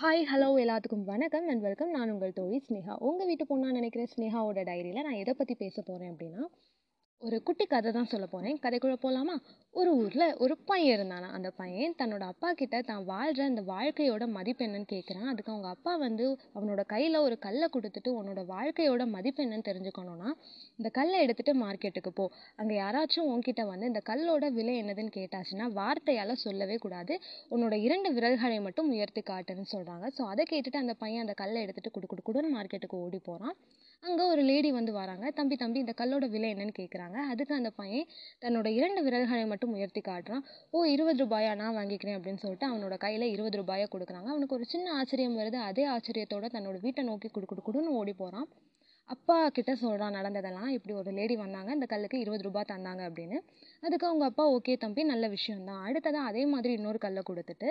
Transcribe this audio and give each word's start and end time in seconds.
Hi 0.00 0.22
hello 0.32 0.48
எல்லாத்துக்கும் 0.58 1.04
வணக்கம் 1.04 1.48
and 1.48 1.60
welcome 1.60 1.90
நான் 1.90 2.10
உங்கள் 2.10 2.32
தோழி 2.32 2.62
ஸ்னேகா. 2.68 2.96
உங்கள் 2.98 3.26
வீட்டு 3.26 3.44
பொண்ணா 3.44 3.70
நினைக்கிற 3.70 4.04
ஸ்னேகாவோட 4.16 4.62
டைரியில் 4.64 5.02
நான் 5.02 5.12
எதை 5.12 5.34
பற்றி 5.34 5.54
பேச 5.54 5.82
போகிறேன் 5.82 6.14
அப்படின்னா 6.14 6.42
ஒரு 7.22 7.42
குட்டி 7.42 7.64
கதை 7.66 7.90
தான் 7.92 8.08
சொல்ல 8.10 8.26
போகிறேன் 8.26 8.58
கதைக்குள்ளே 8.64 8.96
போகலாமா 9.04 9.34
ஒரு 9.74 9.90
ஊரில் 9.96 10.34
ஒரு 10.36 10.54
பையன் 10.66 10.94
இருந்தானா? 10.96 11.28
அந்த 11.30 11.48
பையன் 11.50 11.94
தன்னோட 11.98 12.24
அப்பா 12.24 12.52
கிட்ட 12.52 12.76
தான் 12.80 13.04
வாழ்கிற 13.04 13.42
அந்த 13.44 13.62
வாழ்க்கையோட 13.70 14.24
மதிப்பு 14.26 14.62
என்னன்னு 14.66 14.88
கேட்குறான் 14.92 15.28
அதுக்கு 15.28 15.52
அவங்க 15.52 15.68
அப்பா 15.68 15.92
வந்து 15.96 16.26
அவனோட 16.54 16.82
கையில் 16.86 17.18
ஒரு 17.18 17.38
கல்லை 17.38 17.68
கொடுத்துட்டு 17.74 18.10
உன்னோட 18.18 18.42
வாழ்க்கையோட 18.46 19.06
மதிப்பு 19.06 19.42
என்னன்னு 19.44 19.68
தெரிஞ்சுக்கணும்னா 19.70 20.30
இந்த 20.78 20.90
கல்லை 20.90 21.18
எடுத்துகிட்டு 21.26 21.54
மார்க்கெட்டுக்கு 21.64 22.12
போ. 22.12 22.26
அங்கே 22.56 22.76
யாராச்சும் 22.76 23.30
உன்கிட்ட 23.32 23.64
வந்து 23.66 23.86
இந்த 23.86 24.02
கல்லோட 24.10 24.50
விலை 24.50 24.76
என்னதுன்னு 24.82 25.12
கேட்டாச்சுன்னா 25.18 25.68
வார்த்தையால் 25.72 26.34
சொல்லவே 26.44 26.76
கூடாது. 26.76 27.16
உன்னோட 27.50 27.74
இரண்டு 27.86 28.10
விரல்களை 28.12 28.60
மட்டும் 28.60 28.90
உயர்த்தி 28.94 29.24
காட்டுன்னு 29.32 29.66
சொல்கிறாங்க 29.74 30.06
ஸோ 30.18 30.24
அதை 30.32 30.46
கேட்டுட்டு 30.52 30.82
அந்த 30.84 30.96
பையன் 31.02 31.20
அந்த 31.20 31.36
கல்லை 31.42 31.60
எடுத்துகிட்டு 31.66 31.94
குடு 31.98 32.06
குடு 32.06 32.24
குடுன்னு 32.28 32.54
மார்க்கெட்டுக்கு 32.56 33.02
ஓடி 33.04 33.20
போகிறான் 33.28 33.56
அங்கே 34.02 34.24
ஒரு 34.32 34.42
லேடி 34.42 34.70
வந்து 34.72 34.92
வராங்க. 34.92 35.30
தம்பி 35.30 35.56
தம்பி 35.56 35.78
இந்த 35.78 35.94
கல்லோட 36.00 36.24
விலை 36.28 36.48
என்னன்னு 36.54 36.74
கேட்குறாங்க 36.78 37.16
அதுக்கு 37.32 37.54
அந்த 37.54 37.70
பையன் 37.70 38.06
தன்னோட 38.42 38.66
இரண்டு 38.66 39.00
விரல்களை 39.02 39.46
மட்டும் 39.46 39.72
உயர்த்தி 39.72 40.00
காட்டுறான். 40.00 40.42
ஓ 40.70 40.84
இருபது 40.84 41.18
ரூபாயா? 41.24 41.50
நான் 41.54 41.76
வாங்கிக்கிறேன் 41.76 42.16
அப்படின்னு 42.18 42.42
சொல்லிட்டு 42.44 42.66
அவனோட 42.70 42.96
கையில் 42.96 43.26
இருபது 43.28 43.56
ரூபாயை 43.56 43.86
கொடுக்குறாங்க. 43.94 44.28
அவனுக்கு 44.34 44.56
ஒரு 44.56 44.64
சின்ன 44.64 44.92
ஆச்சரியம் 44.92 45.38
வருது. 45.38 45.58
அதே 45.70 45.86
ஆச்சரியத்தோட 45.88 46.48
தன்னோட 46.56 46.78
வீட்டை 46.80 47.04
நோக்கி 47.04 47.28
குடு 47.28 47.46
குடு 47.46 47.64
குடுன்னு 47.68 47.96
ஓடி 48.00 48.12
போகிறான் 48.12 48.48
அப்பா 49.08 49.36
கிட்ட 49.48 49.74
சொல்கிறான் 49.74 50.16
நடந்ததெல்லாம். 50.18 50.68
இப்படி 50.68 50.94
ஒரு 50.98 51.10
லேடி 51.10 51.36
வந்தாங்க. 51.36 51.70
இந்த 51.72 51.86
கல்லுக்கு 51.86 52.18
இருபது 52.18 52.42
ரூபாய் 52.42 52.70
தந்தாங்க 52.72 53.02
அப்படின்னு. 53.08 53.38
அதுக்கு 53.80 54.06
அவங்க 54.06 54.24
அப்பா 54.24 54.44
ஓகே 54.52 54.74
தம்பி 54.78 55.02
நல்ல 55.02 55.28
விஷயம்தான். 55.28 55.82
அடுத்ததாக 55.82 56.30
அதே 56.30 56.46
மாதிரி 56.46 56.72
இன்னொரு 56.72 56.98
கல்லை 56.98 57.22
கொடுத்துட்டு 57.30 57.70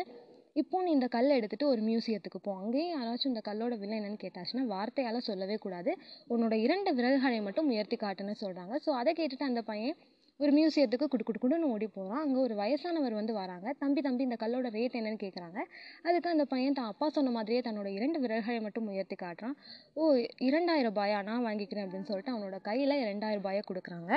இப்போ 0.62 0.78
நீ 0.84 0.90
இந்த 0.98 1.08
கல்லை 1.16 1.34
எடுத்துகிட்டு 1.40 1.72
ஒரு 1.72 1.82
மியூசியத்துக்கு 1.88 2.40
போ. 2.46 2.52
அங்கேயும் 2.62 2.94
யாராச்சும் 2.96 3.32
இந்த 3.32 3.42
கல்லோட 3.48 3.74
விலை 3.82 3.96
என்னன்னு 4.00 4.20
கேட்டாச்சுன்னா 4.24 4.64
வார்த்தையால் 4.74 5.26
சொல்லவே 5.28 5.56
கூடாது. 5.66 5.92
உன்னோட 6.34 6.54
இரண்டு 6.66 6.92
விரல்களை 6.98 7.40
மட்டும் 7.48 7.68
உயர்த்தி 7.74 7.98
காட்டுன்னு 8.04 8.36
சொல்கிறாங்க 8.44 8.76
ஸோ 8.86 8.92
அதை 9.02 9.12
கேட்டுட்டு 9.20 9.50
அந்த 9.50 9.62
பையன் 9.72 9.98
ஒரு 10.40 10.52
மியூசியத்துக்கு 10.58 11.06
குடு 11.14 11.24
குடு 11.28 11.40
குடுன்னு 11.44 11.70
ஓடி 11.74 11.88
போகிறான் 11.98 12.24
அங்கே 12.24 12.40
ஒரு 12.46 12.56
வயசானவர் 12.62 13.16
வந்து 13.20 13.34
வராங்க. 13.40 13.68
தம்பி 13.84 14.02
தம்பி 14.08 14.28
இந்த 14.28 14.38
கல்லோட 14.44 14.68
ரேட் 14.78 14.98
என்னன்னு 15.00 15.22
கேட்குறாங்க 15.26 15.60
அதுக்கு 16.08 16.34
அந்த 16.34 16.46
பையன் 16.54 16.78
தான் 16.80 16.92
அப்பா 16.94 17.08
சொன்ன 17.18 17.32
மாதிரியே 17.38 17.62
தன்னோட 17.68 17.88
இரண்டு 17.98 18.20
விரல்களை 18.26 18.60
மட்டும் 18.66 18.90
உயர்த்தி 18.94 19.18
காட்டுறான். 19.24 19.56
ஓ 19.94 20.12
இரண்டாயிரம் 20.50 20.94
ரூபாயா? 20.94 21.20
நான் 21.30 21.48
வாங்கிக்கிறேன் 21.48 21.88
அப்படின்னு 21.88 22.10
சொல்லிட்டு 22.12 22.36
அவனோட 22.36 22.60
கையில் 22.70 23.02
இரண்டாயிரம் 23.06 23.42
ரூபாயை 23.44 23.64
கொடுக்குறாங்க. 23.72 24.12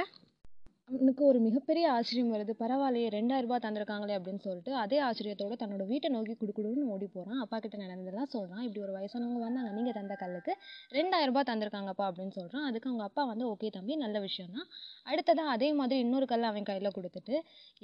அவனுக்கு 0.94 1.22
ஒரு 1.30 1.38
மிகப்பெரிய 1.44 1.84
ஆச்சரியம் 1.96 2.30
வருது. 2.34 2.52
பரவாயில்லையே 2.62 3.08
ரெண்டாயிரரூபா 3.16 3.56
தந்திருக்காங்களே 3.64 4.14
அப்படின்னு 4.18 4.42
சொல்லிட்டு 4.46 4.72
அதே 4.82 4.98
ஆச்சரியத்தோட 5.08 5.56
தன்னோட 5.60 5.84
வீட்டை 5.90 6.08
நோக்கி 6.14 6.34
குடுக்குடுன்னு 6.40 6.86
ஓடி 6.94 7.06
போகிறான் 7.16 7.40
அப்பா 7.44 7.56
கிட்ட 7.64 7.76
நடந்ததெல்லாம் 7.82 8.30
சொல்கிறான் 8.34 8.62
இப்படி 8.66 8.80
ஒரு 8.86 8.94
வயசானவங்க 8.96 9.40
வந்தாங்க. 9.46 9.70
நீங்கள் 9.76 9.96
தந்த 9.98 10.14
கல்லுக்கு 10.22 10.54
ரெண்டாயிரம் 10.98 11.30
ரூபாய் 11.32 11.48
தந்திருக்காங்கப்பா 11.50 12.06
அப்படின்னு 12.10 12.34
சொல்கிறான் 12.38 12.66
அதுக்கு 12.70 12.90
அவங்க 12.90 13.04
அப்பா 13.08 13.24
வந்து 13.32 13.46
ஓகே 13.52 13.70
தம்பி 13.76 13.96
நல்ல 14.04 14.20
விஷயம் 14.26 14.52
தான். 14.56 14.68
அடுத்ததாக 15.12 15.54
அதே 15.56 15.70
மாதிரி 15.80 16.00
இன்னொரு 16.06 16.28
கல்லை 16.32 16.48
அவன் 16.52 16.68
கையில் 16.70 16.94
கொடுத்துட்டு 16.98 17.36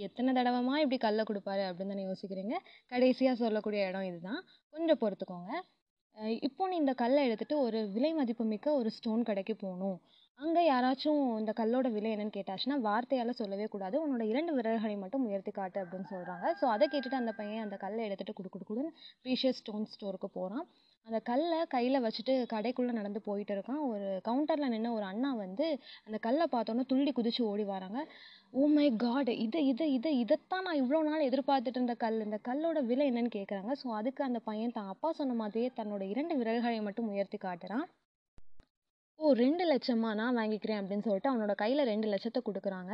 எத்தனை 0.09 0.33
தடவைமா 0.41 0.77
இப்படி 0.84 1.01
கல்லை 1.07 1.25
கொடுப்பாரு? 1.31 1.65
அப்படின்னு 1.71 1.95
தானே 1.95 2.07
யோசிக்கிறீங்க. 2.11 2.57
கடைசியாக 2.95 3.37
சொல்லக்கூடிய 3.45 3.89
இடம் 3.91 4.09
இதுதான். 4.11 4.43
கொஞ்சம் 4.75 5.01
பொறுத்துக்கோங்க. 5.05 5.53
இப்போ 6.47 6.62
நீ 6.69 6.77
இந்த 6.83 6.93
கல்லை 7.01 7.23
எடுத்துகிட்டு 7.29 7.57
ஒரு 7.67 7.79
விலை 7.95 8.11
மதிப்புமிக்க 8.19 8.69
ஒரு 8.81 8.91
ஸ்டோன் 8.91 9.23
கடைக்கு 9.31 9.55
போகணும். 9.65 9.97
அங்கே 10.39 10.62
யாராச்சும் 10.65 11.20
இந்த 11.41 11.53
கல்லோட 11.59 11.87
விலை 11.95 12.09
என்னன்னு 12.15 12.34
கேட்டாச்சுன்னா 12.34 12.77
வார்த்தையால் 12.87 13.39
சொல்லவே 13.39 13.67
கூடாது. 13.75 13.97
உன்னோட 14.05 14.25
இரண்டு 14.33 14.53
விரல்களை 14.56 14.97
மட்டும் 15.03 15.25
உயர்த்தி 15.28 15.53
காட்டு 15.59 15.78
அப்படின்னு 15.83 16.09
சொல்கிறாங்க 16.12 16.47
ஸோ 16.61 16.65
அதை 16.73 16.87
கேட்டுட்டு 16.93 17.19
அந்த 17.20 17.33
பையன் 17.39 17.65
அந்த 17.67 17.77
கல்லை 17.84 18.03
எடுத்துகிட்டு 18.06 18.37
குடு 18.39 18.51
குடு 18.55 18.67
குடுன்னு 18.70 18.91
ப்ரீஷியஸ் 19.25 19.61
ஸ்டோன் 19.62 19.87
ஸ்டோருக்கு 19.95 20.28
போகிறான் 20.37 20.65
அந்த 21.06 21.19
கல்லை 21.31 21.59
கையில் 21.75 22.03
வச்சுட்டு 22.06 22.34
கடைக்குள்ளே 22.53 22.93
நடந்து 22.98 23.20
போயிட்டு 23.28 23.53
இருக்கான். 23.56 23.83
ஒரு 23.91 24.06
கவுண்டரில் 24.28 24.73
நின்று 24.75 24.91
ஒரு 24.98 25.06
அண்ணா 25.12 25.31
வந்து 25.43 25.67
அந்த 26.06 26.19
கல்லை 26.27 26.47
பார்த்தோன்னே 26.55 26.84
துள்ளி 26.93 27.12
குதிச்சு 27.19 27.43
ஓடி 27.50 27.66
வராங்க. 27.75 28.00
ஓ 28.61 28.66
மை 28.77 28.88
காட் 29.05 29.31
இதை 29.44 29.62
இதை 29.72 29.88
இதை 29.99 30.12
இதைத்தான் 30.22 30.66
நான் 30.69 30.81
இவ்வளோ 30.82 31.03
நாள் 31.11 31.28
எதிர்பார்த்துட்டு 31.31 31.81
இருந்த 31.81 31.97
கல். 32.05 32.19
இந்த 32.28 32.41
கல்லோட 32.50 32.81
விலை 32.91 33.06
என்னன்னு 33.12 33.37
கேட்குறாங்க 33.38 33.72
ஸோ 33.82 33.88
அதுக்கு 34.00 34.25
அந்த 34.28 34.41
பையன் 34.50 34.77
தான் 34.78 34.91
அப்பா 34.94 35.11
சொன்ன 35.21 35.37
மாதிரியே 35.43 35.71
தன்னோட 35.81 36.05
இரண்டு 36.15 36.37
விரல்களை 36.43 36.81
மட்டும் 36.88 37.11
உயர்த்தி 37.15 37.41
காட்டுறான். 37.47 37.87
ஓ 39.19 39.32
ரெண்டு 39.32 39.65
லட்சமா 39.72 40.15
நான் 40.15 40.37
வாங்கிக்கிறேன் 40.37 40.81
அப்படின்னு 40.81 41.03
சொல்லிட்டு 41.03 41.31
அவனோட 41.32 41.54
கையில் 41.54 41.84
ரெண்டு 41.84 42.09
லட்சத்தை 42.09 42.41
கொடுக்குறாங்க. 42.47 42.93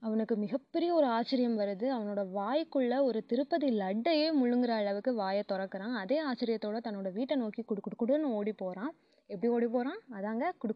அவனுக்கு 0.00 0.36
மிகப்பெரிய 0.36 0.94
ஒரு 0.94 1.06
ஆச்சரியம் 1.06 1.58
வருது. 1.58 1.86
அவனோட 1.88 2.22
வாய்க்குள்ள 2.34 3.02
ஒரு 3.02 3.26
திருப்பதி 3.26 3.78
லட்டையே 3.78 4.28
முழுங்குற 4.40 4.68
அளவுக்கு 4.68 5.14
வாயை 5.14 5.44
திறக்கிறான். 5.52 5.94
அதே 5.94 6.18
ஆச்சரியத்தோட 6.24 6.80
தன்னோட 6.88 7.12
வீட்டை 7.12 7.36
நோக்கி 7.36 7.62
குடு 7.62 7.80
குடு 7.80 7.98
குடுன்னு 8.02 8.22
ஓடி 8.22 8.52
போகிறான் 8.52 8.92
எப்படி 9.26 9.52
ஓடி 9.52 9.66
போகிறான் 9.66 10.00
அதாங்க 10.12 10.52
குடு 10.58 10.74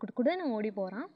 ஓடிப் 0.53 0.75
போகிறான் 0.75 1.09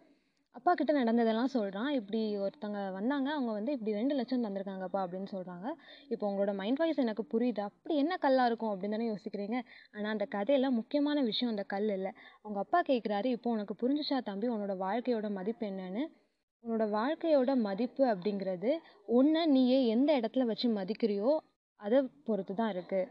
ஓடி 0.51 0.59
அப்பா 0.59 0.73
கிட்ட 0.79 0.93
நடந்ததெல்லாம் 0.99 1.51
சொல்கிறான் 1.55 1.91
இப்படி 1.97 2.21
ஒருத்தங்க 2.45 2.79
வந்தாங்க. 2.97 3.29
அவங்க 3.37 3.53
வந்து 3.57 3.73
இப்படி 3.77 3.93
ரெண்டு 3.99 4.15
லட்சம் 4.19 4.45
தந்திருக்காங்கப்பா 4.45 5.01
அப்படின்னு 5.05 5.29
சொல்கிறாங்க 5.35 5.67
இப்போ 6.13 6.25
உங்களோட 6.29 6.53
மைண்ட் 6.61 6.81
வாய்ஸ் 6.81 7.03
எனக்கு 7.05 7.25
புரியுது? 7.33 7.63
அப்படி 7.69 7.95
என்ன 8.03 8.15
கல்லாக 8.25 8.49
இருக்கும் 8.51 8.73
அப்படின்னு 8.73 8.97
தானே 8.97 9.07
யோசிக்கிறீங்க? 9.11 9.59
ஆனால் 9.95 10.11
அந்த 10.15 10.27
கதையில் 10.35 10.77
முக்கியமான 10.79 11.23
விஷயம் 11.29 11.53
அந்த 11.53 11.65
கல் 11.75 11.89
இல்லை. 11.97 12.13
அவங்க 12.43 12.59
அப்பா 12.65 12.81
கேட்குறாரு 12.89 13.29
இப்போ 13.37 13.51
உனக்கு 13.57 13.77
புரிஞ்சுச்சா 13.83 14.19
தம்பி? 14.31 14.49
உன்னோட 14.55 14.77
வாழ்க்கையோட 14.85 15.31
மதிப்பு 15.39 15.65
என்னன்னு? 15.71 16.03
உன்னோட 16.65 16.87
வாழ்க்கையோட 16.99 17.51
மதிப்பு 17.69 18.05
அப்படிங்கிறது 18.15 18.73
ஒன்று 19.19 19.45
நீயே 19.55 19.79
எந்த 19.95 20.11
இடத்துல 20.21 20.47
வச்சு 20.51 20.69
மதிக்கிறியோ 20.81 21.31
அதை 21.81 22.01
பொறுத்து 22.29 22.55
தான் 22.63 22.73
இருக்குது 22.77 23.09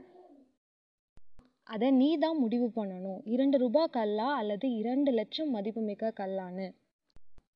அதை 1.74 1.88
நீ 2.02 2.12
தான் 2.26 2.38
முடிவு 2.44 2.68
பண்ணணும். 2.76 3.20
இரண்டு 3.36 3.58
ரூபா 3.64 3.86
கல்லா 3.98 4.30
அல்லது 4.42 4.68
இரண்டு 4.82 5.12
லட்சம் 5.18 5.52
மதிப்புமிக்க 5.56 6.14
கல்லான்னு. 6.22 6.68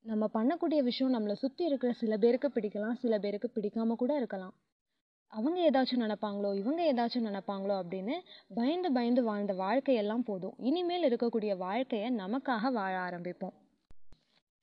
நம்ம 0.06 0.26
பண்ணக்கூடிய 0.34 0.80
விஷயம் 0.84 1.14
நம்மளை 1.16 1.34
சுற்றி 1.34 1.64
இருக்கிற 1.66 1.92
சில 1.94 2.14
பேருக்கு 2.18 2.48
பிடிக்கலாம் 2.56 2.98
சில 3.04 3.20
பேருக்கு 3.20 3.48
பிடிக்காமல் 3.50 4.00
கூட 4.02 4.16
இருக்கலாம். 4.16 4.54
அவங்க 5.34 5.60
ஏதாச்சும் 5.70 6.04
நினப்பாங்களோ 6.04 6.50
இவங்க 6.56 6.82
ஏதாச்சும் 6.92 7.28
நினப்பாங்களோ 7.28 7.76
அப்படின்னு 7.82 8.16
பயந்து 8.56 8.90
பயந்து 8.92 9.24
வாழ்ந்த 9.24 9.54
வாழ்க்கையெல்லாம் 9.54 10.26
போதும். 10.26 10.56
இனிமேல் 10.60 11.08
இருக்கக்கூடிய 11.10 11.58
வாழ்க்கையை 11.58 12.10
நமக்காக 12.16 12.72
வாழ 12.72 12.94
ஆரம்பிப்போம். 13.00 13.56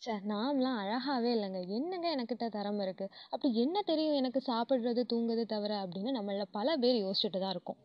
சே 0.03 0.12
நாம்லாம் 0.33 0.78
அழகாகவே 0.83 1.31
இல்லைங்க. 1.37 1.61
என்னங்க 1.69 2.07
எனக்கிட்ட 2.17 2.49
திறமை 2.49 2.83
இருக்குது 2.87 3.12
அப்படி 3.31 3.51
என்ன 3.55 3.83
தெரியும் 3.83 4.19
எனக்கு 4.21 4.43
சாப்பிட்றது 4.47 5.03
தூங்குறது 5.12 5.45
தவிர 5.47 5.72
அப்படின்னு 5.84 6.12
நம்மள 6.19 6.45
பல 6.59 6.77
பேர் 6.77 6.99
யோசிச்சுட்டு 7.05 7.41
தான் 7.41 7.55
இருக்கோம். 7.57 7.81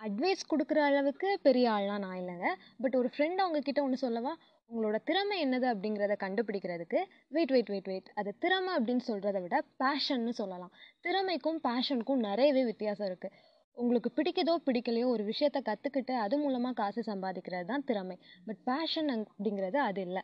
அட்வைஸ் 0.00 0.50
கொடுக்குற 0.50 0.80
அளவுக்கு 0.88 1.28
பெரிய 1.42 1.70
ஆள்லாம் 1.70 2.04
நான் 2.06 2.18
இல்லைங்க. 2.22 2.48
பட் 2.82 2.96
ஒரு 2.96 3.10
ஃப்ரெண்ட் 3.14 3.42
அவங்கக்கிட்ட 3.44 3.80
ஒன்று 3.82 3.96
சொல்லவா? 3.96 4.32
உங்களோட 4.70 4.96
திறமை 5.08 5.36
என்னது 5.44 5.66
அப்படிங்கிறத 5.72 6.14
கண்டுபிடிக்கிறதுக்கு 6.22 6.98
வெயிட் 7.34 7.52
வெயிட் 7.54 7.70
வெயிட் 7.72 7.88
வெயிட் 7.90 8.08
அது 8.20 8.30
திறமை 8.44 8.72
அப்படின்னு 8.78 9.04
சொல்கிறத 9.10 9.38
விட 9.44 9.56
பேஷன்னு 9.82 10.32
சொல்லலாம். 10.40 10.72
திறமைக்கும் 11.06 11.60
பேஷனுக்கும் 11.68 12.24
நிறையவே 12.28 12.62
வித்தியாசம் 12.70 13.08
இருக்குது 13.10 13.36
உங்களுக்கு 13.76 14.10
பிடிக்குதோ 14.18 14.54
பிடிக்கலையோ 14.66 15.06
ஒரு 15.14 15.24
விஷயத்த 15.30 15.58
கற்றுக்கிட்டு 15.68 16.14
அது 16.24 16.36
மூலமாக 16.44 16.76
காசு 16.80 17.02
சம்பாதிக்கிறது 17.10 17.66
தான் 17.72 17.86
திறமை. 17.90 18.16
பட் 18.46 18.60
பேஷன் 18.70 19.10
அப்படிங்கிறது 19.14 19.78
அது 19.88 20.00
இல்லை. 20.08 20.22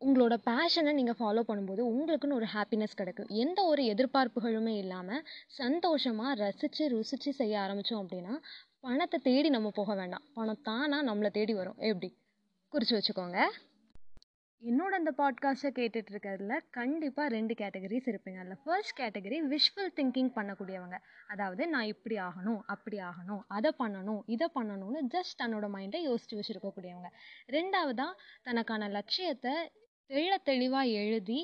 உங்களோட 0.00 0.34
பேஷனை 0.48 0.92
நீங்கள் 0.98 1.18
ஃபாலோ 1.20 1.42
பண்ணும்போது 1.50 1.82
உங்களுக்குன்னு 1.92 2.38
ஒரு 2.40 2.48
ஹாப்பினஸ் 2.54 2.98
கிடைக்கும். 3.00 3.30
எந்த 3.44 3.60
ஒரு 3.72 3.82
எதிர்பார்ப்புகளுமே 3.92 4.74
இல்லாமல் 4.82 5.22
சந்தோஷமாக 5.60 6.34
ரசித்து 6.42 6.86
ருசித்து 6.94 7.32
செய்ய 7.40 7.54
ஆரம்பித்தோம் 7.64 8.02
அப்படின்னா 8.02 8.34
பணத்தை 8.86 9.18
தேடி 9.30 9.50
நம்ம 9.56 9.68
போக 9.80 9.94
வேண்டாம். 10.00 10.26
பணம் 10.38 10.62
தானாக 10.68 11.06
நம்மளை 11.10 11.30
தேடி 11.38 11.54
வரும். 11.60 11.80
எப்படி? 11.92 12.10
குறித்து 12.74 12.96
வச்சுக்கோங்க. 12.96 13.40
என்னோட 14.62 14.92
அந்த 14.98 15.10
பாட்காஸ்ட்டை 15.18 15.70
கேட்டுட்டு 15.78 16.10
இருக்கிறதுல 16.12 16.54
கண்டிப்பாக 16.70 17.28
ரெண்டு 17.28 17.54
கேட்டகரிஸ் 17.54 18.06
இருப்பீங்க. 18.10 18.38
அதில் 18.42 18.60
ஃபர்ஸ்ட் 18.64 18.94
கேட்டகரி 19.00 19.38
விஷுவல் 19.52 19.90
திங்கிங் 19.98 20.30
பண்ணக்கூடியவங்க. 20.36 20.96
அதாவது 21.26 21.62
நான் 21.68 21.90
இப்படி 21.92 22.16
ஆகணும் 22.16 22.60
அப்படி 22.66 22.98
ஆகணும் 22.98 23.42
அதை 23.48 23.70
பண்ணணும் 23.78 24.22
இதை 24.26 24.46
பண்ணணும்னு 24.54 25.00
ஜஸ்ட் 25.14 25.36
தன்னோட 25.42 25.68
மைண்டை 25.76 26.00
யோசித்து 26.00 26.38
வச்சுருக்கக்கூடியவங்க. 26.38 27.10
ரெண்டாவதாக 27.56 28.12
தனக்கான 28.42 28.88
லட்சியத்தை 28.88 29.54
தெள்ள 30.10 30.34
தெளிவாக 30.42 30.96
எழுதி 31.02 31.40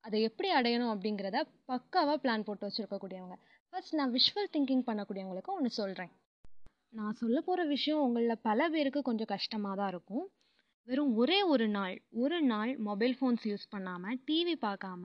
அதை 0.00 0.20
எப்படி 0.22 0.50
அடையணும் 0.54 0.92
அப்படிங்கிறத 0.94 1.40
பக்காவாக 1.72 2.18
பிளான் 2.24 2.46
போட்டு 2.48 2.66
வச்சுருக்கக்கூடியவங்க. 2.68 3.38
ஃபர்ஸ்ட் 3.68 3.94
நான் 3.94 4.14
விஷுவல் 4.18 4.52
திங்கிங் 4.56 4.86
பண்ணக்கூடியவங்களுக்கு 4.90 5.56
ஒன்று 5.56 5.70
சொல்கிறேன் 5.70 6.12
நான் 6.98 7.18
சொல்ல 7.22 7.40
போகிற 7.40 7.64
விஷயம் 7.64 8.00
உங்களில் 8.00 8.42
பல 8.42 8.68
பேருக்கு 8.68 9.02
கொஞ்சம் 9.02 9.32
கஷ்டமாக 9.34 9.76
தான் 9.76 9.88
இருக்கும். 9.88 10.24
வெறும் 10.88 11.10
ஒரே 11.16 11.36
ஒரு 11.42 11.66
நாள் 11.68 11.96
ஒரு 12.12 12.38
நாள் 12.42 12.70
மொபைல் 12.78 13.12
ஃபோன்ஸ் 13.18 13.44
யூஸ் 13.44 13.66
பண்ணாமல் 13.70 14.16
டிவி 14.28 14.54
பார்க்காம 14.64 15.04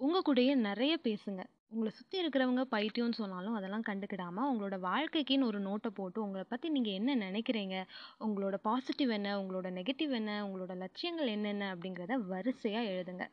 உங்கள் 0.00 0.24
கூடயே 0.28 0.54
நிறைய 0.68 0.92
பேசுங்க. 1.04 1.42
உங்களை 1.72 1.90
சுற்றி 1.98 2.16
இருக்கிறவங்க 2.22 2.62
பைத்தியம்னு 2.74 3.18
சொன்னாலும் 3.20 3.54
அதெல்லாம் 3.54 3.84
கண்டுக்கிடாமல் 3.88 4.48
உங்களோட 4.50 4.76
வாழ்க்கைக்குன்னு 4.88 5.48
ஒரு 5.50 5.58
நோட்டை 5.60 5.90
போட்டு 5.98 6.18
உங்களை 6.22 6.44
பற்றி 6.48 6.68
நீங்கள் 6.68 6.92
என்ன 6.92 7.14
நினைக்கிறீங்க? 7.16 7.76
உங்களோட 8.26 8.58
பாசிட்டிவ் 8.68 9.10
என்ன? 9.10 9.28
உங்களோட 9.42 9.70
நெகட்டிவ் 9.78 10.14
என்ன? 10.20 10.32
உங்களோட 10.46 10.74
லட்சியங்கள் 10.76 11.26
என்னென்ன? 11.26 11.68
அப்படிங்கிறத 11.74 12.18
வரிசையாக 12.32 12.90
எழுதுங்க. 12.94 13.26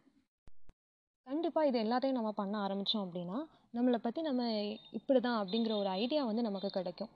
கண்டிப்பாக 1.27 1.67
இது 1.67 1.79
எல்லாத்தையும் 1.83 2.19
நம்ம 2.19 2.31
பண்ண 2.31 2.55
ஆரம்பித்தோம் 2.67 3.05
அப்படின்னா 3.07 3.39
நம்மளை 3.77 4.01
பற்றி 4.05 4.21
நம்ம 4.21 4.43
இப்படி 4.91 5.19
தான் 5.19 5.39
அப்படிங்கிற 5.41 5.73
ஒரு 5.75 5.89
ஐடியா 6.03 6.21
வந்து 6.25 6.41
நமக்கு 6.41 6.69
கிடைக்கும். 6.69 7.11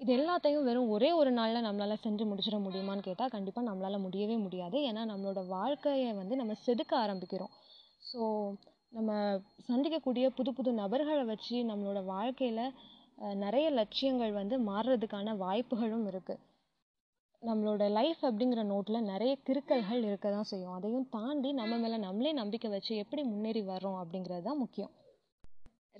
இது 0.00 0.10
எல்லாத்தையும் 0.18 0.66
வெறும் 0.68 0.92
ஒரே 0.94 1.10
ஒரு 1.18 1.30
நாளில் 1.38 1.66
நம்மளால் 1.66 2.02
செஞ்சு 2.04 2.24
முடிச்சிட 2.30 2.56
முடியுமான்னு 2.64 3.04
கேட்டால் 3.08 3.32
கண்டிப்பாக 3.34 3.66
நம்மளால் 3.68 4.04
முடியவே 4.06 4.36
முடியாது. 4.46 4.76
ஏன்னா 4.88 5.02
நம்மளோட 5.10 5.40
வாழ்க்கையை 5.56 6.10
வந்து 6.20 6.34
நம்ம 6.40 6.54
செதுக்க 6.64 6.92
ஆரம்பிக்கிறோம். 7.04 7.52
ஸோ 8.08 8.20
நம்ம 8.96 9.12
சந்திக்கக்கூடிய 9.68 10.24
புது 10.38 10.50
புது 10.56 10.72
நபர்களை 10.80 11.22
வச்சு 11.30 11.56
நம்மளோட 11.70 12.00
வாழ்க்கையில் 12.14 12.64
நிறைய 13.44 13.66
லட்சியங்கள் 13.78 14.32
வந்து 14.40 14.56
மாறுறதுக்கான 14.70 15.34
வாய்ப்புகளும் 15.44 16.06
இருக்குது 16.12 16.42
நம்மளோட 17.42 17.84
லைஃப் 17.98 18.20
அப்படிங்கிற 18.28 18.60
நோட்டில் 18.72 19.08
நிறைய 19.12 19.32
கிறுக்கல்கள் 19.46 20.02
இருக்க 20.08 20.26
தான் 20.36 20.48
செய்யும். 20.50 20.74
அதையும் 20.76 21.08
தாண்டி 21.16 21.50
நம்ம 21.60 21.78
மேலே 21.82 21.96
நம்மளே 22.06 22.32
நம்பிக்கை 22.40 22.68
வச்சு 22.74 22.92
எப்படி 23.02 23.22
முன்னேறி 23.32 23.62
வர்றோம் 23.72 23.98
அப்படிங்கிறது 24.02 24.44
தான் 24.48 24.62
முக்கியம். 24.64 24.92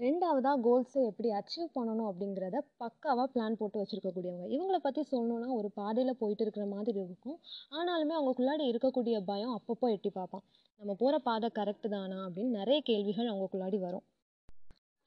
ரெண்டாவதாக 0.03 0.59
கோல்ஸை 0.67 1.01
எப்படி 1.09 1.29
அச்சீவ் 1.39 1.69
பண்ணணும் 1.75 2.09
அப்படிங்கிறத 2.11 2.61
பக்காவாக 2.83 3.27
பிளான் 3.35 3.59
போட்டு 3.59 3.81
வச்சுருக்கக்கூடியவங்க. 3.81 4.47
இவங்கள 4.55 4.79
பற்றி 4.87 5.03
சொல்லணுன்னா 5.11 5.49
ஒரு 5.59 5.69
பாதையில் 5.81 6.19
போயிட்டு 6.21 6.45
இருக்கிற 6.45 6.65
மாதிரி 6.73 6.99
இருக்கும். 7.05 7.37
ஆனாலுமே 7.79 8.15
அவங்களுக்குள்ளாடி 8.19 8.65
இருக்கக்கூடிய 8.73 9.19
பயம் 9.31 9.55
அப்பப்போ 9.59 9.89
எட்டி 9.95 10.11
பார்ப்பான். 10.11 10.45
நம்ம 10.81 10.95
போகிற 11.03 11.19
பாதை 11.29 11.51
கரெக்டு 11.59 11.89
தானா 11.95 12.19
அப்படின்னு 12.27 12.59
நிறைய 12.61 12.79
கேள்விகள் 12.91 13.31
அவங்களுக்குள்ளாடி 13.33 13.81
வரும். 13.87 14.05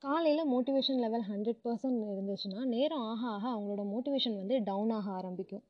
காலையில் 0.03 0.49
மோட்டிவேஷன் 0.53 1.03
லெவல் 1.05 1.27
ஹண்ட்ரட் 1.31 1.61
பர்சன்ட் 1.65 2.01
இருந்துச்சுன்னா 2.13 2.61
நேரம் 2.75 3.05
ஆக 3.11 3.21
ஆக 3.35 3.43
அவங்களோட 3.55 3.83
மோட்டிவேஷன் 3.93 4.39
வந்து 4.41 4.57
டவுன் 4.69 4.93
ஆக 4.97 5.07
ஆரம்பிக்கும். 5.19 5.63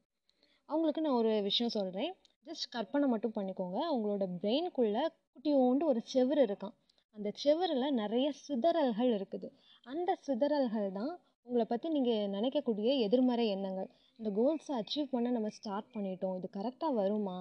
அவங்களுக்கு 0.70 1.04
நான் 1.06 1.20
ஒரு 1.22 1.32
விஷயம் 1.50 1.76
சொல்கிறேன் 1.78 2.12
ஜஸ்ட் 2.48 2.68
கற்பனை 2.70 3.08
மட்டும் 3.14 3.36
பண்ணிக்கோங்க. 3.38 3.78
அவங்களோட 3.92 4.26
பிரெயின்குள்ளே 4.42 5.04
குட்டியோண்டு 5.32 5.86
ஒரு 5.92 6.02
செவுரு 6.14 6.44
இருக்கான். 6.48 6.76
அந்த 7.18 7.30
செவரில் 7.44 7.98
நிறைய 8.02 8.28
சிதறல்கள் 8.46 9.12
இருக்குது. 9.18 9.48
அந்த 9.92 10.10
சிதறல்கள் 10.26 10.90
தான் 10.98 11.14
உங்களை 11.48 11.66
பற்றி 11.70 11.88
நீங்கள் 11.96 12.32
நினைக்கக்கூடிய 12.36 12.90
எதிர்மறை 13.06 13.46
எண்ணங்கள். 13.56 13.90
இந்த 14.20 14.30
கோல்ஸை 14.40 14.74
அச்சீவ் 14.80 15.14
பண்ண 15.14 15.28
நம்ம 15.36 15.50
ஸ்டார்ட் 15.58 15.94
பண்ணிட்டோம். 15.96 16.36
இது 16.40 16.48
கரெக்டாக 16.58 16.98
வருமா? 17.02 17.38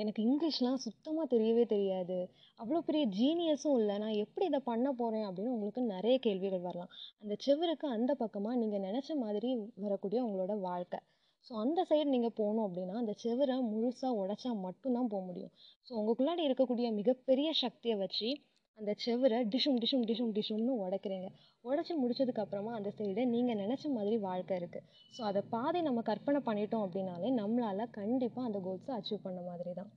எனக்கு 0.00 0.20
இங்கிலீஷ்லாம் 0.28 0.82
சுத்தமாக 0.84 1.26
தெரியவே 1.32 1.64
தெரியாது. 1.72 2.18
அவ்வளோ 2.62 2.80
பெரிய 2.88 3.04
ஜீனியஸும் 3.18 3.76
இல்லை. 3.80 3.94
நான் 4.02 4.20
எப்படி 4.24 4.44
இதை 4.50 4.60
பண்ண 4.68 4.88
போகிறேன் 5.00 5.26
அப்படின்னு 5.28 5.54
உங்களுக்கு 5.54 5.82
நிறைய 5.94 6.16
கேள்விகள் 6.26 6.66
வரலாம். 6.66 6.92
அந்த 7.22 7.34
செவருக்கு 7.44 7.86
அந்த 7.96 8.14
பக்கமாக 8.22 8.60
நீங்கள் 8.62 8.84
நினச்ச 8.88 9.16
மாதிரி 9.24 9.50
வரக்கூடிய 9.84 10.20
உங்களோட 10.26 10.54
வாழ்க்கை. 10.68 11.00
ஸோ 11.46 11.54
அந்த 11.64 11.80
சைடு 11.88 12.08
நீங்கள் 12.14 12.36
போகணும் 12.40 12.66
அப்படின்னா 12.66 12.94
அந்த 13.02 13.14
செவரை 13.22 13.56
முழுசாக 13.72 14.18
உடச்சா 14.22 14.52
மட்டும்தான் 14.66 15.10
போக 15.14 15.22
முடியும். 15.30 15.52
ஸோ 15.86 15.92
உங்களுக்குள்ளாடி 16.00 16.44
இருக்கக்கூடிய 16.48 16.88
மிகப்பெரிய 17.00 17.48
சக்தியை 17.64 17.96
வச்சு 18.04 18.30
அந்த 18.78 18.92
செவரை 19.04 19.38
டிஷும் 19.52 19.78
டிஷும் 19.82 20.06
டிஷும் 20.08 20.32
டிஷும்னு 20.36 20.72
உடைக்கிறீங்க. 20.84 21.28
உடச்சி 21.64 21.92
முடிச்சதுக்கப்புறமா 22.00 22.72
அந்த 22.78 22.90
சைடு 22.98 23.22
நீங்கள் 23.34 23.60
நினச்ச 23.62 23.84
மாதிரி 23.94 24.16
வாழ்க்கை 24.26 24.56
இருக்குது 24.60 24.86
ஸோ 25.16 25.20
அதை 25.30 25.42
பாதி 25.54 25.80
நம்ம 25.86 26.02
கற்பனை 26.08 26.40
பண்ணிட்டோம் 26.48 26.84
அப்படின்னாலே 26.86 27.30
நம்மளால் 27.40 27.94
கண்டிப்பாக 27.98 28.48
அந்த 28.48 28.60
கோல்ஸை 28.66 28.92
அச்சீவ் 28.98 29.24
பண்ண 29.26 29.40
மாதிரி 29.50 29.72
தான். 29.80 29.90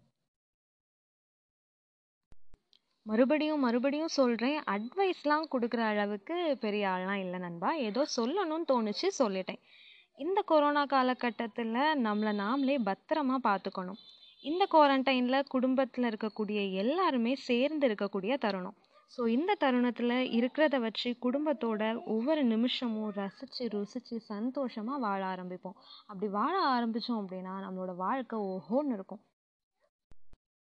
மறுபடியும் 3.06 3.64
மறுபடியும் 3.66 4.16
சொல்கிறேன் 4.20 4.58
அட்வைஸ்லாம் 4.74 5.52
கொடுக்குற 5.54 5.82
அளவுக்கு 5.92 6.36
பெரிய 6.64 6.84
ஆள்லாம் 6.94 7.22
இல்லை 7.26 7.40
நண்பா. 7.46 7.70
ஏதோ 7.88 8.02
சொல்லணும்னு 8.18 8.70
தோணுச்சு 8.72 9.08
சொல்லிட்டேன். 9.22 9.62
இந்த 10.26 10.40
கொரோனா 10.52 10.84
காலகட்டத்தில் 10.94 11.78
நம்மளை 12.08 12.34
நாமளே 12.44 12.78
பத்திரமா 12.90 13.38
பார்த்துக்கணும். 13.50 14.00
இந்த 14.44 14.64
குவாரண்டைனில் 14.72 15.48
குடும்பத்தில் 15.48 16.06
இருக்கக்கூடிய 16.10 16.60
எல்லாருமே 16.74 17.36
சேர்ந்து 17.48 17.88
இருக்கக்கூடிய 17.88 18.34
தருணம். 18.38 18.78
ஸோ 19.12 19.22
இந்த 19.28 19.52
தருணத்தில் 19.56 20.16
இருக்கிறத 20.38 20.76
வச்சு 20.80 21.10
குடும்பத்தோட 21.26 21.82
ஒவ்வொரு 22.06 22.44
நிமிஷமும் 22.44 23.12
ரசித்து 23.12 23.64
ருசித்து 23.70 24.20
சந்தோஷமாக 24.20 25.00
வாழ 25.00 25.22
ஆரம்பிப்போம். 25.26 25.78
அப்படி 26.08 26.28
வாழ 26.32 26.56
ஆரம்பித்தோம் 26.76 27.20
அப்படின்னா 27.22 27.56
நம்மளோட 27.66 27.96
வாழ்க்கை 28.06 28.40
ஓஹோன்னு 28.54 28.96
இருக்கும். 28.98 29.22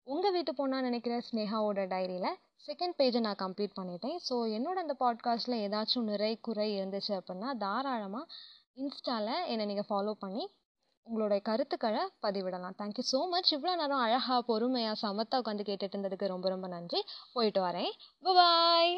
உங்கள் 0.07 0.35
வீட்டு 0.37 0.53
பொண்ணாக 0.61 0.81
நினைக்கிற 0.81 1.17
ஸ்னேகாவோட 1.29 1.83
டைரியில் 1.95 2.39
செகண்ட் 2.67 2.97
பேஜை 2.99 3.21
நான் 3.21 3.43
கம்ப்ளீட் 3.45 3.79
பண்ணிட்டேன். 3.81 4.19
ஸோ 4.29 4.35
என்னோட 4.57 4.79
அந்த 4.85 4.97
பாட்காஸ்ட்டில் 5.05 5.63
ஏதாச்சும் 5.67 6.09
நிறை 6.13 6.33
குறை 6.41 6.69
இருந்துச்சு 6.79 7.15
அப்படின்னா 7.21 7.51
தாராளமாக 7.65 8.27
இன்ஸ்டாவில் 8.77 9.47
என்னை 9.53 9.65
நீங்கள் 9.67 9.89
ஃபாலோ 9.91 10.15
பண்ணி 10.25 10.45
உங்களுடைய 11.07 11.41
கருத்துக்களை 11.43 12.03
பதிவிடலாம். 12.23 12.77
தேங்க்யூ 12.79 13.05
ஸோ 13.11 13.21
மச் 13.29 13.51
இவ்வளோ 13.55 13.73
நேரம் 13.77 14.03
அழகாக 14.05 14.39
பொறுமையாக 14.43 15.01
சமத்தாக 15.03 15.43
உட்காந்து 15.43 15.67
கேட்டுட்டு 15.69 15.97
இருந்ததுக்கு 15.97 16.27
ரொம்ப 16.27 16.49
ரொம்ப 16.49 16.69
நன்றி. 16.69 17.01
போயிட்டு 17.33 17.61
வரேன். 17.63 17.93
பாய் 18.25 18.95